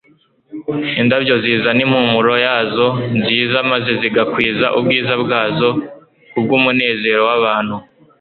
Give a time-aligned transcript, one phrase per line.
[1.01, 2.87] Indabyo zizana impumuro yazo
[3.19, 5.69] nziza maze zigakwiza ubwiza bwazo
[6.31, 7.75] kubw'umunezero w'abantu.